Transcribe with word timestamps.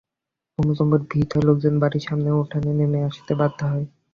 ভূমিকম্পে 0.59 0.97
ভিত 1.11 1.29
হয়ে 1.33 1.47
লোকজন 1.49 1.73
বাড়ির 1.81 2.05
সামনের 2.07 2.35
উঠানে 2.41 2.71
নেমে 2.79 2.99
আসতে 3.09 3.31
বাধ্য 3.39 3.59
হয়। 3.71 3.85